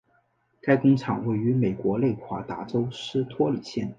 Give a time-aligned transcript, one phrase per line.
[0.61, 3.87] 该工厂位于美国内华达州斯托里县。